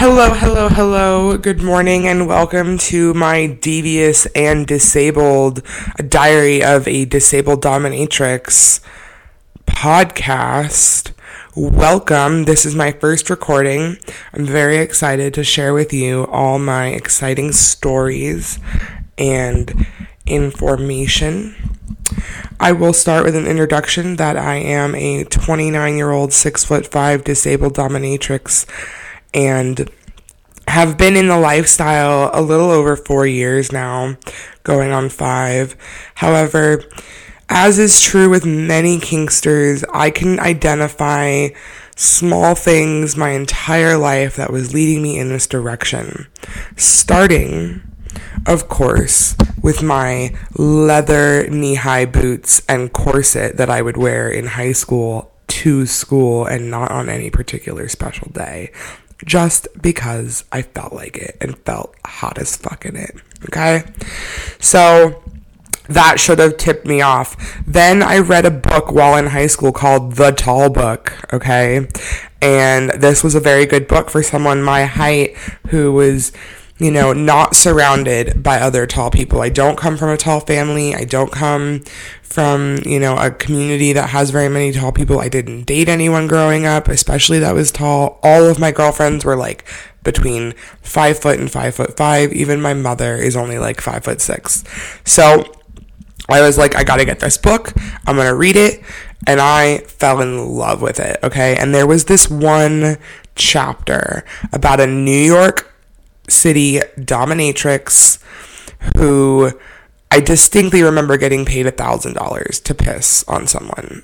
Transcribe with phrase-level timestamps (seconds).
[0.00, 1.36] Hello, hello, hello.
[1.36, 5.62] Good morning and welcome to my devious and disabled
[6.08, 8.80] diary of a disabled dominatrix
[9.66, 11.12] podcast.
[11.54, 12.46] Welcome.
[12.46, 13.98] This is my first recording.
[14.32, 18.58] I'm very excited to share with you all my exciting stories
[19.18, 19.86] and
[20.24, 21.54] information.
[22.58, 26.86] I will start with an introduction that I am a 29 year old, 6 foot
[26.86, 28.64] 5 disabled dominatrix
[29.34, 29.90] and
[30.68, 34.16] have been in the lifestyle a little over four years now,
[34.62, 35.76] going on five.
[36.14, 36.84] However,
[37.48, 41.48] as is true with many kinksters, I can identify
[41.96, 46.28] small things my entire life that was leading me in this direction.
[46.76, 47.82] Starting,
[48.46, 54.46] of course, with my leather knee high boots and corset that I would wear in
[54.46, 58.70] high school to school and not on any particular special day
[59.24, 63.16] just because I felt like it and felt hot as fuck in it.
[63.44, 63.84] Okay?
[64.58, 65.22] So
[65.88, 67.36] that should have tipped me off.
[67.66, 71.88] Then I read a book while in high school called The Tall Book, okay?
[72.40, 75.36] And this was a very good book for someone my height
[75.68, 76.32] who was
[76.80, 79.42] you know, not surrounded by other tall people.
[79.42, 80.94] I don't come from a tall family.
[80.94, 81.80] I don't come
[82.22, 85.20] from, you know, a community that has very many tall people.
[85.20, 88.18] I didn't date anyone growing up, especially that was tall.
[88.22, 89.68] All of my girlfriends were like
[90.04, 92.32] between five foot and five foot five.
[92.32, 94.64] Even my mother is only like five foot six.
[95.04, 95.44] So
[96.30, 97.74] I was like, I gotta get this book.
[98.06, 98.82] I'm gonna read it.
[99.26, 101.18] And I fell in love with it.
[101.22, 101.56] Okay.
[101.56, 102.96] And there was this one
[103.34, 105.70] chapter about a New York
[106.30, 108.18] City dominatrix
[108.96, 109.52] who
[110.10, 114.02] I distinctly remember getting paid a thousand dollars to piss on someone.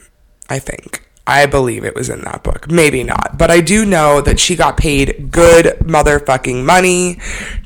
[0.48, 1.02] I think.
[1.26, 2.70] I believe it was in that book.
[2.70, 3.36] Maybe not.
[3.36, 7.18] But I do know that she got paid good motherfucking money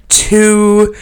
[0.09, 0.95] to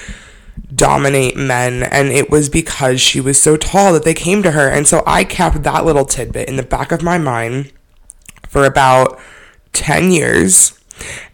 [0.75, 1.85] dominate men.
[1.85, 4.69] And it was because she was so tall that they came to her.
[4.69, 7.73] And so I kept that little tidbit in the back of my mind
[8.49, 9.21] for about
[9.73, 10.79] 10 years.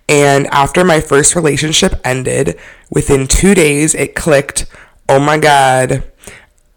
[0.09, 2.59] And after my first relationship ended,
[2.91, 4.67] within two days, it clicked
[5.09, 6.03] oh my God,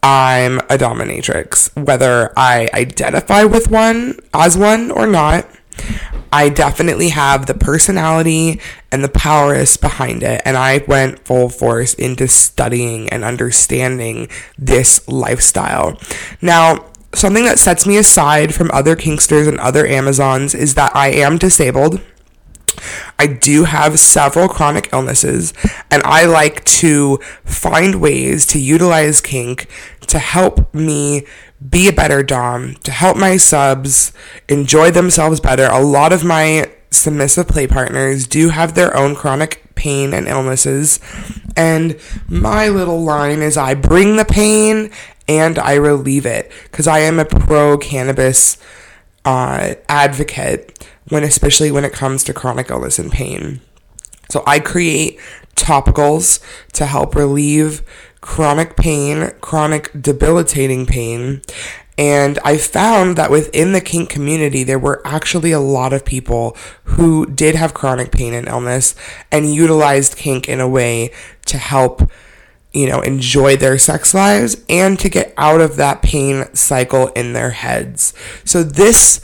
[0.03, 1.75] I'm a dominatrix.
[1.81, 5.47] Whether I identify with one as one or not,
[6.31, 8.59] I definitely have the personality
[8.91, 10.41] and the prowess behind it.
[10.44, 14.27] And I went full force into studying and understanding
[14.57, 15.99] this lifestyle.
[16.41, 21.09] Now, something that sets me aside from other Kinksters and other Amazons is that I
[21.09, 22.01] am disabled.
[23.19, 25.53] I do have several chronic illnesses,
[25.89, 29.67] and I like to find ways to utilize kink
[30.07, 31.25] to help me
[31.69, 34.13] be a better Dom, to help my subs
[34.47, 35.65] enjoy themselves better.
[35.65, 40.99] A lot of my submissive play partners do have their own chronic pain and illnesses,
[41.55, 44.91] and my little line is I bring the pain
[45.27, 48.57] and I relieve it because I am a pro cannabis
[49.25, 53.62] uh, advocate when especially when it comes to chronic illness and pain.
[54.29, 55.19] So I create
[55.56, 56.41] topicals
[56.73, 57.81] to help relieve
[58.22, 61.41] chronic pain, chronic debilitating pain.
[61.97, 66.56] And I found that within the kink community, there were actually a lot of people
[66.84, 68.94] who did have chronic pain and illness
[69.31, 71.12] and utilized kink in a way
[71.45, 72.12] to help,
[72.72, 77.34] you know, enjoy their sex lives and to get out of that pain cycle in
[77.34, 78.13] their heads.
[78.44, 79.19] So this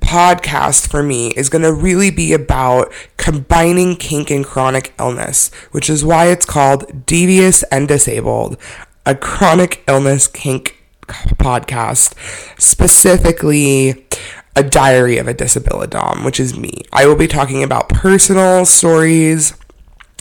[0.00, 5.90] podcast for me is going to really be about combining kink and chronic illness, which
[5.90, 8.56] is why it's called Devious and Disabled,
[9.04, 12.14] a chronic illness kink podcast,
[12.60, 14.06] specifically
[14.54, 16.82] a diary of a DisabiliDom which is me.
[16.92, 19.54] I will be talking about personal stories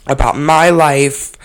[0.08, 1.36] about my life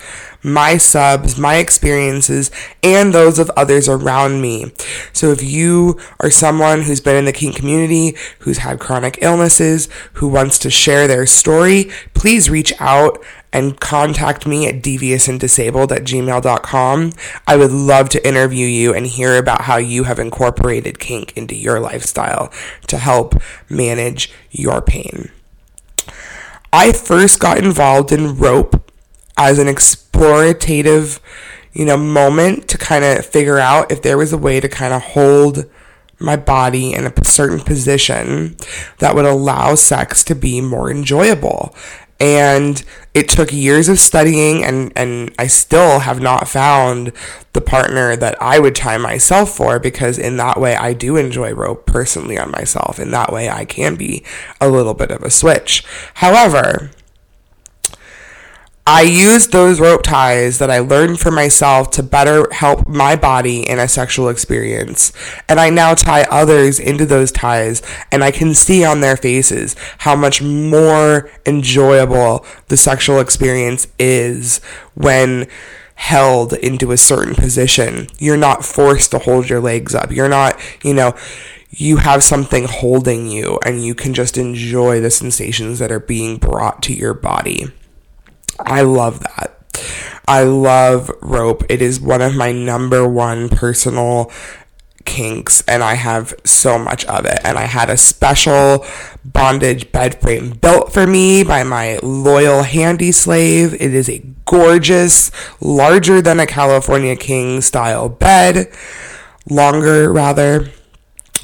[0.43, 2.51] my subs, my experiences,
[2.83, 4.71] and those of others around me.
[5.13, 9.87] So if you are someone who's been in the kink community, who's had chronic illnesses,
[10.13, 13.23] who wants to share their story, please reach out
[13.53, 17.11] and contact me at deviousanddisabled at gmail.com.
[17.45, 21.55] I would love to interview you and hear about how you have incorporated kink into
[21.55, 22.51] your lifestyle
[22.87, 23.35] to help
[23.69, 25.31] manage your pain.
[26.73, 28.80] I first got involved in rope
[29.37, 31.19] as an explorative,
[31.73, 34.93] you know, moment to kind of figure out if there was a way to kind
[34.93, 35.65] of hold
[36.19, 38.55] my body in a certain position
[38.99, 41.75] that would allow sex to be more enjoyable.
[42.19, 42.83] And
[43.15, 47.13] it took years of studying, and, and I still have not found
[47.53, 51.51] the partner that I would tie myself for because, in that way, I do enjoy
[51.51, 52.99] rope personally on myself.
[52.99, 54.23] In that way, I can be
[54.61, 55.83] a little bit of a switch.
[56.15, 56.91] However,
[58.93, 63.61] I used those rope ties that I learned for myself to better help my body
[63.61, 65.13] in a sexual experience.
[65.47, 69.77] And I now tie others into those ties, and I can see on their faces
[69.99, 74.57] how much more enjoyable the sexual experience is
[74.93, 75.47] when
[75.95, 78.07] held into a certain position.
[78.19, 80.11] You're not forced to hold your legs up.
[80.11, 81.15] You're not, you know,
[81.69, 86.35] you have something holding you and you can just enjoy the sensations that are being
[86.35, 87.71] brought to your body.
[88.59, 89.57] I love that.
[90.27, 91.63] I love rope.
[91.69, 94.31] It is one of my number one personal
[95.05, 97.39] kinks and I have so much of it.
[97.43, 98.85] And I had a special
[99.25, 103.73] bondage bed frame built for me by my loyal handy slave.
[103.73, 108.71] It is a gorgeous, larger than a California King style bed,
[109.49, 110.69] longer rather,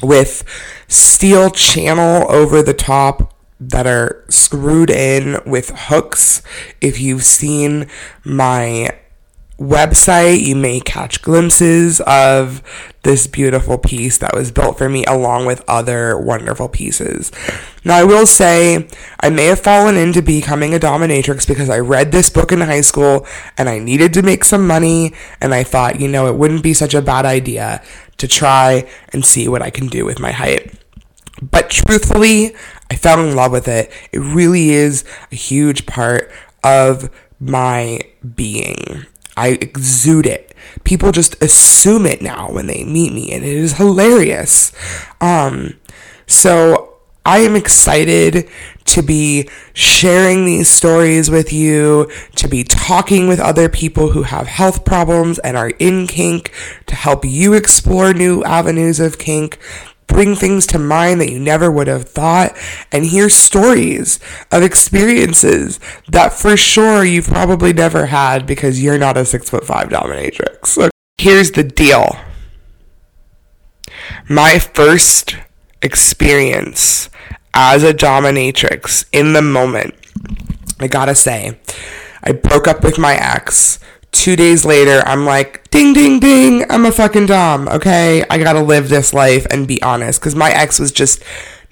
[0.02, 0.44] with
[0.88, 6.42] steel channel over the top that are screwed in with hooks.
[6.80, 7.88] If you've seen
[8.24, 8.96] my
[9.58, 12.62] website, you may catch glimpses of
[13.02, 17.32] this beautiful piece that was built for me along with other wonderful pieces.
[17.84, 18.86] Now, I will say,
[19.18, 22.82] I may have fallen into becoming a dominatrix because I read this book in high
[22.82, 23.26] school
[23.56, 26.74] and I needed to make some money, and I thought, you know, it wouldn't be
[26.74, 27.82] such a bad idea
[28.18, 30.72] to try and see what I can do with my height.
[31.40, 32.54] But truthfully,
[32.90, 33.90] I fell in love with it.
[34.12, 36.30] It really is a huge part
[36.64, 38.00] of my
[38.34, 39.06] being.
[39.36, 40.54] I exude it.
[40.84, 44.72] People just assume it now when they meet me, and it is hilarious.
[45.20, 45.78] Um,
[46.26, 48.48] so I am excited
[48.86, 54.46] to be sharing these stories with you, to be talking with other people who have
[54.46, 56.52] health problems and are in kink,
[56.86, 59.58] to help you explore new avenues of kink,
[60.08, 62.56] bring things to mind that you never would have thought,
[62.90, 64.18] and hear stories
[64.50, 65.78] of experiences
[66.08, 70.66] that for sure you've probably never had because you're not a six foot five dominatrix.
[70.66, 72.16] So here's the deal.
[74.28, 75.36] My first
[75.82, 77.08] experience
[77.54, 79.94] as a dominatrix in the moment,
[80.80, 81.58] I gotta say,
[82.22, 83.78] I broke up with my ex
[84.12, 88.24] two days later, I'm like, ding, ding, ding, I'm a fucking Dom, okay?
[88.30, 91.22] I gotta live this life and be honest, because my ex was just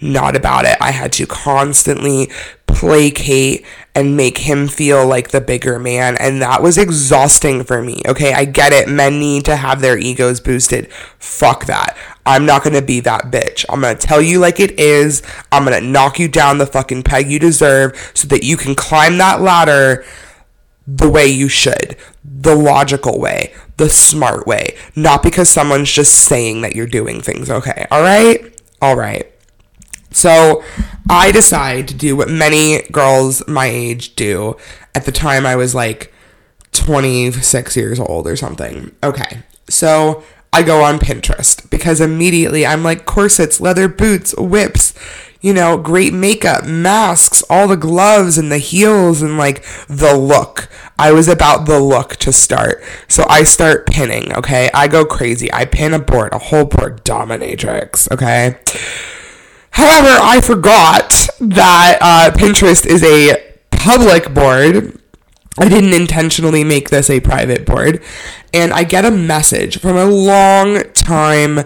[0.00, 0.76] not about it.
[0.80, 2.30] I had to constantly
[2.66, 8.02] placate and make him feel like the bigger man, and that was exhausting for me,
[8.06, 8.34] okay?
[8.34, 10.92] I get it, men need to have their egos boosted.
[11.18, 11.96] Fuck that.
[12.26, 13.64] I'm not gonna be that bitch.
[13.70, 15.22] I'm gonna tell you like it is.
[15.52, 19.16] I'm gonna knock you down the fucking peg you deserve so that you can climb
[19.18, 20.04] that ladder
[20.86, 26.60] the way you should, the logical way, the smart way, not because someone's just saying
[26.62, 27.86] that you're doing things okay.
[27.90, 28.60] All right?
[28.80, 29.30] All right.
[30.10, 30.62] So
[31.10, 34.56] I decide to do what many girls my age do.
[34.94, 36.12] At the time, I was like
[36.72, 38.94] 26 years old or something.
[39.02, 39.42] Okay.
[39.68, 40.22] So
[40.52, 44.94] I go on Pinterest because immediately I'm like corsets, leather boots, whips,
[45.40, 50.68] you know, great makeup, masks, all the gloves and the heels and like the look.
[50.98, 52.82] I was about the look to start.
[53.08, 54.70] So I start pinning, okay?
[54.72, 55.52] I go crazy.
[55.52, 58.58] I pin a board, a whole board, dominatrix, okay?
[59.70, 64.98] However, I forgot that uh, Pinterest is a public board.
[65.58, 68.02] I didn't intentionally make this a private board.
[68.54, 71.60] And I get a message from a long time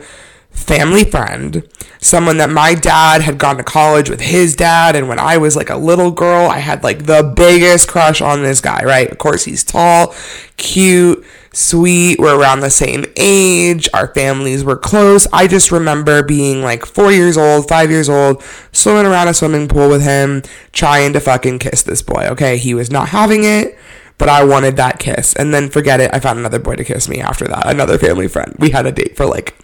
[0.50, 1.68] family friend,
[2.00, 4.94] someone that my dad had gone to college with his dad.
[4.94, 8.42] And when I was like a little girl, I had like the biggest crush on
[8.42, 9.10] this guy, right?
[9.10, 10.14] Of course, he's tall,
[10.56, 12.18] cute, sweet.
[12.18, 13.88] We're around the same age.
[13.92, 15.26] Our families were close.
[15.32, 18.42] I just remember being like four years old, five years old,
[18.72, 20.42] swimming around a swimming pool with him,
[20.72, 22.58] trying to fucking kiss this boy, okay?
[22.58, 23.76] He was not having it
[24.18, 25.34] but I wanted that kiss.
[25.34, 28.28] And then forget it, I found another boy to kiss me after that, another family
[28.28, 28.54] friend.
[28.58, 29.56] We had a date for like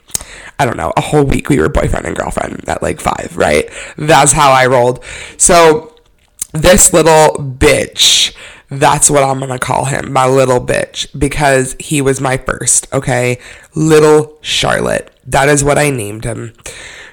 [0.58, 3.68] I don't know, a whole week we were boyfriend and girlfriend at like five, right?
[3.96, 5.04] That's how I rolled.
[5.36, 5.96] So
[6.52, 8.34] this little bitch,
[8.68, 13.38] that's what I'm gonna call him, my little bitch, because he was my first, okay?
[13.74, 15.12] Little Charlotte.
[15.26, 16.52] That is what I named him.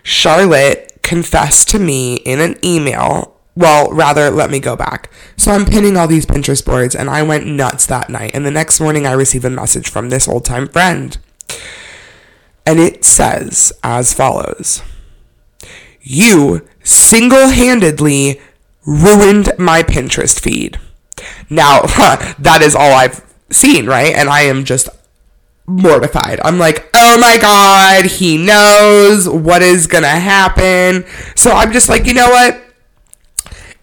[0.04, 3.36] Charlotte confessed to me in an email.
[3.56, 5.12] Well, rather, let me go back.
[5.38, 8.32] So I'm pinning all these Pinterest boards, and I went nuts that night.
[8.34, 11.18] And the next morning, I receive a message from this old time friend.
[12.66, 14.82] And it says as follows
[16.02, 18.40] You single handedly
[18.86, 20.80] ruined my Pinterest feed.
[21.50, 21.82] Now,
[22.40, 24.14] that is all I've seen, right?
[24.14, 24.90] And I am just
[25.66, 26.40] mortified.
[26.44, 31.06] I'm like, oh my God, he knows what is gonna happen.
[31.36, 32.64] So I'm just like, you know what?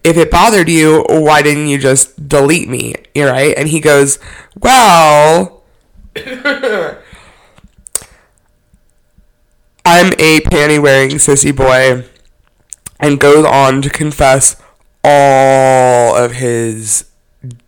[0.03, 2.95] if it bothered you, why didn't you just delete me?
[3.13, 3.53] You're right.
[3.55, 4.19] And he goes,
[4.59, 5.63] well,
[9.83, 12.05] I'm a panty wearing sissy boy
[12.99, 14.61] and goes on to confess
[15.03, 17.05] all of his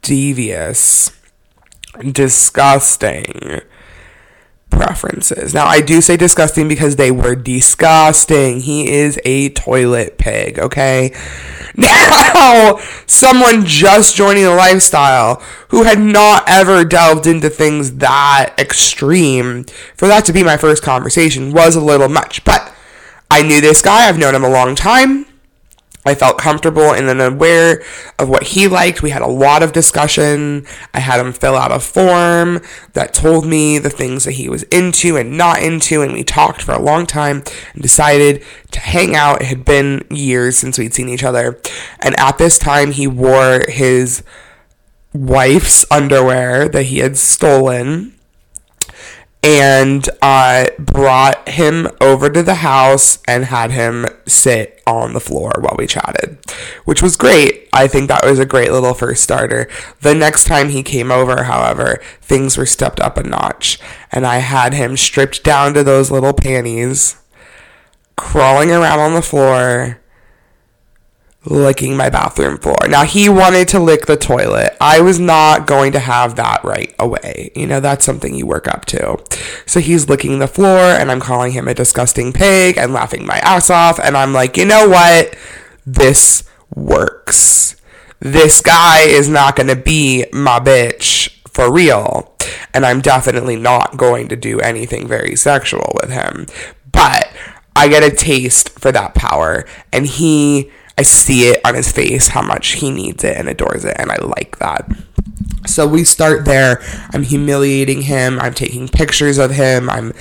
[0.01, 1.11] devious,
[2.11, 3.61] disgusting
[4.75, 5.53] preferences.
[5.53, 8.61] Now, I do say disgusting because they were disgusting.
[8.61, 11.13] He is a toilet pig, okay?
[11.75, 12.77] Now,
[13.07, 19.63] someone just joining the lifestyle who had not ever delved into things that extreme,
[19.95, 22.45] for that to be my first conversation was a little much.
[22.45, 22.71] But
[23.31, 25.25] I knew this guy, I've known him a long time.
[26.05, 27.81] I felt comfortable and then aware
[28.19, 29.01] of what he liked.
[29.01, 30.65] We had a lot of discussion.
[30.93, 32.61] I had him fill out a form
[32.93, 36.61] that told me the things that he was into and not into, and we talked
[36.61, 37.43] for a long time
[37.73, 39.41] and decided to hang out.
[39.41, 41.59] It had been years since we'd seen each other.
[41.99, 44.23] And at this time, he wore his
[45.13, 48.13] wife's underwear that he had stolen
[49.43, 55.51] and I brought him over to the house and had him sit on the floor
[55.59, 56.37] while we chatted,
[56.85, 57.67] which was great.
[57.73, 59.67] I think that was a great little first starter.
[59.99, 63.79] The next time he came over, however, things were stepped up a notch,
[64.13, 67.17] and I had him stripped down to those little panties,
[68.15, 69.99] crawling around on the floor
[71.45, 72.87] licking my bathroom floor.
[72.87, 74.75] Now, he wanted to lick the toilet.
[74.79, 77.51] I was not going to have that right away.
[77.55, 79.17] You know, that's something you work up to.
[79.65, 83.39] So he's licking the floor, and I'm calling him a disgusting pig and laughing my
[83.39, 83.99] ass off.
[83.99, 85.35] And I'm like, you know what?
[85.85, 87.75] This works.
[88.19, 92.35] This guy is not going to be my bitch for real.
[92.73, 96.47] And I'm definitely not going to do anything very sexual with him.
[96.91, 97.29] But
[97.75, 99.65] I get a taste for that power.
[99.91, 103.85] And he I see it on his face how much he needs it and adores
[103.85, 104.89] it, and I like that.
[105.65, 106.81] So we start there.
[107.13, 108.39] I'm humiliating him.
[108.39, 109.89] I'm taking pictures of him.
[109.89, 110.13] I'm,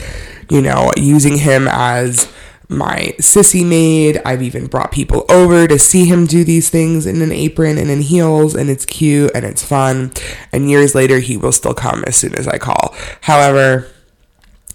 [0.49, 2.33] you know, using him as
[2.69, 4.21] my sissy maid.
[4.25, 7.91] I've even brought people over to see him do these things in an apron and
[7.91, 10.13] in heels, and it's cute and it's fun.
[10.53, 12.95] And years later, he will still come as soon as I call.
[13.23, 13.89] However,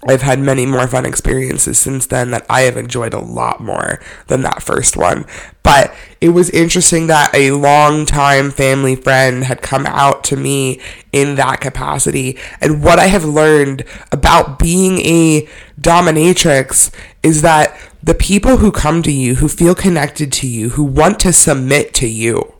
[0.06, 4.00] I've had many more fun experiences since then that I have enjoyed a lot more
[4.28, 5.26] than that first one.
[5.64, 10.80] But it was interesting that a long-time family friend had come out to me
[11.12, 12.38] in that capacity.
[12.60, 15.48] And what I have learned about being a
[15.80, 20.84] dominatrix is that the people who come to you, who feel connected to you, who
[20.84, 22.54] want to submit to you,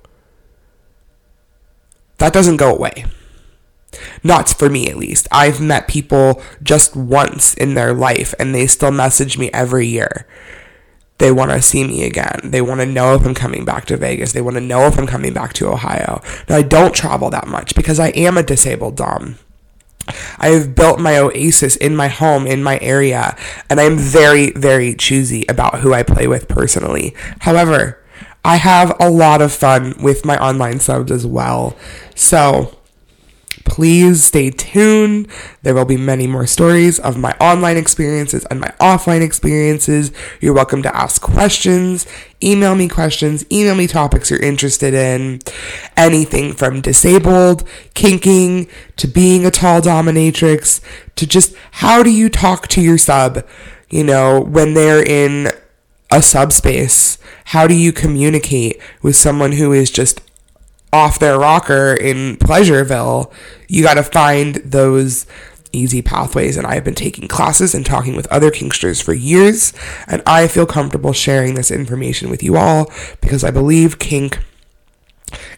[2.18, 3.04] that doesn't go away.
[4.22, 5.28] Not for me, at least.
[5.32, 10.26] I've met people just once in their life and they still message me every year.
[11.18, 12.40] They want to see me again.
[12.44, 14.32] They want to know if I'm coming back to Vegas.
[14.32, 16.22] They want to know if I'm coming back to Ohio.
[16.48, 19.36] Now, I don't travel that much because I am a disabled Dom.
[20.38, 23.36] I have built my oasis in my home, in my area,
[23.68, 27.14] and I'm very, very choosy about who I play with personally.
[27.40, 28.02] However,
[28.44, 31.76] I have a lot of fun with my online subs as well.
[32.14, 32.77] So,
[33.64, 35.28] please stay tuned.
[35.62, 40.12] There will be many more stories of my online experiences and my offline experiences.
[40.40, 42.06] You're welcome to ask questions,
[42.42, 45.40] email me questions, email me topics you're interested in.
[45.96, 50.80] Anything from disabled, kinking, to being a tall dominatrix,
[51.16, 53.46] to just how do you talk to your sub,
[53.90, 55.52] you know, when they're in
[56.10, 57.18] a subspace?
[57.46, 60.20] How do you communicate with someone who is just
[60.92, 63.32] off their rocker in Pleasureville,
[63.68, 65.26] you got to find those
[65.72, 66.56] easy pathways.
[66.56, 69.72] And I have been taking classes and talking with other Kinksters for years.
[70.06, 72.90] And I feel comfortable sharing this information with you all
[73.20, 74.38] because I believe kink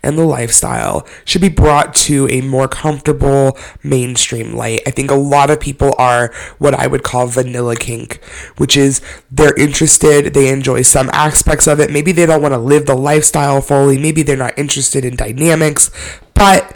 [0.02, 4.82] and the lifestyle should be brought to a more comfortable mainstream light.
[4.86, 8.22] I think a lot of people are what I would call vanilla kink,
[8.56, 11.90] which is they're interested, they enjoy some aspects of it.
[11.90, 15.90] Maybe they don't want to live the lifestyle fully, maybe they're not interested in dynamics,
[16.34, 16.74] but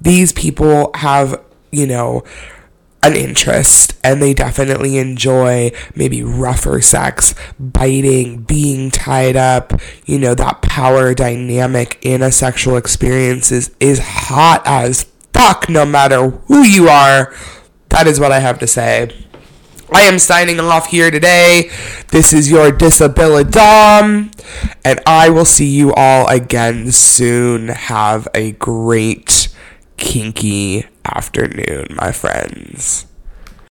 [0.00, 1.40] these people have,
[1.70, 2.24] you know,
[3.02, 9.72] an interest and they definitely enjoy maybe rougher sex, biting, being tied up,
[10.04, 15.86] you know, that power dynamic in a sexual experience is, is hot as fuck no
[15.86, 17.34] matter who you are.
[17.88, 19.26] That is what I have to say.
[19.92, 21.70] I am signing off here today.
[22.12, 24.30] This is your Disability Dom,
[24.84, 27.68] and I will see you all again soon.
[27.68, 29.48] Have a great
[30.00, 33.06] kinky afternoon, my friends.